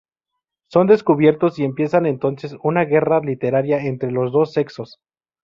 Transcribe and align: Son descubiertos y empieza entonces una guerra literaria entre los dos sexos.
Son 0.71 0.87
descubiertos 0.87 1.59
y 1.59 1.63
empieza 1.63 1.99
entonces 1.99 2.55
una 2.63 2.85
guerra 2.85 3.19
literaria 3.19 3.85
entre 3.85 4.09
los 4.09 4.31
dos 4.31 4.51
sexos. 4.51 4.99